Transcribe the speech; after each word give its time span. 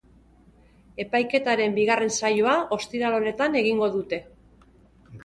Epaiketaren 1.03 1.75
bigarren 1.79 2.13
saioa 2.21 2.55
ostiral 2.79 3.19
honetan 3.19 3.59
egingo 3.61 3.91
dute. 3.99 4.21